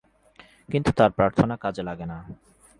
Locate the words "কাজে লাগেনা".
1.57-2.17